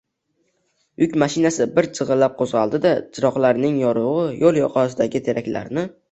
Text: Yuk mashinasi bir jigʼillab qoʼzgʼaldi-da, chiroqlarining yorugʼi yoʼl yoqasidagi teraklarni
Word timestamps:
Yuk 1.01 1.11
mashinasi 1.23 1.67
bir 1.75 1.87
jigʼillab 1.97 2.33
qoʼzgʼaldi-da, 2.39 2.93
chiroqlarining 3.17 3.75
yorugʼi 3.83 4.39
yoʼl 4.45 4.57
yoqasidagi 4.63 5.23
teraklarni 5.29 5.85